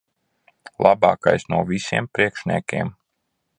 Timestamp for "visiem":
1.73-2.09